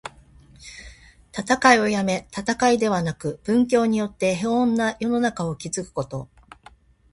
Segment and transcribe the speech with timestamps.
[1.31, 6.27] 戦いをやめ、戦いではなく、文教によって平穏な世の中を築くこと。